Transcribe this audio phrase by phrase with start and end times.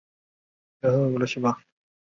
[0.81, 1.65] 赤城鼓楼的历史年代为明代。